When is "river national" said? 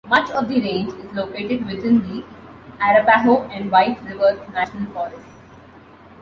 4.01-4.91